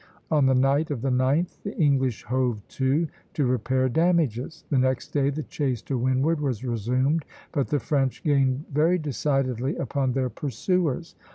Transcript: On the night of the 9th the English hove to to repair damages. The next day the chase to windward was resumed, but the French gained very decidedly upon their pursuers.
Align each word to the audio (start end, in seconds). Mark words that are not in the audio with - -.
On 0.31 0.47
the 0.47 0.55
night 0.55 0.89
of 0.89 1.03
the 1.03 1.11
9th 1.11 1.61
the 1.61 1.77
English 1.77 2.23
hove 2.23 2.67
to 2.69 3.07
to 3.35 3.45
repair 3.45 3.87
damages. 3.87 4.63
The 4.71 4.79
next 4.79 5.09
day 5.09 5.29
the 5.29 5.43
chase 5.43 5.83
to 5.83 5.95
windward 5.95 6.39
was 6.41 6.65
resumed, 6.65 7.23
but 7.51 7.67
the 7.67 7.79
French 7.79 8.23
gained 8.23 8.65
very 8.73 8.97
decidedly 8.97 9.75
upon 9.75 10.13
their 10.13 10.29
pursuers. 10.31 11.13